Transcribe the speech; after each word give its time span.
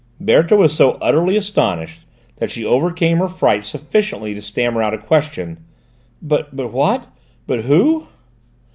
Berthe 0.19 0.53
was 0.57 0.73
so 0.73 0.97
utterly 0.99 1.37
astonished 1.37 2.07
that 2.37 2.49
she 2.49 2.65
overcame 2.65 3.19
her 3.19 3.27
fright 3.29 3.63
sufficiently 3.63 4.33
to 4.33 4.41
stammer 4.41 4.81
out 4.81 4.95
a 4.95 4.97
question: 4.97 5.59
"But 6.23 6.51
what 6.51 7.05
but 7.45 7.65
who 7.65 8.07